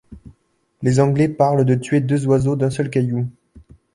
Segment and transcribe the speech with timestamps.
[0.81, 3.29] Les Anglais parlent de tuer deux oiseaux d'un seul caillou.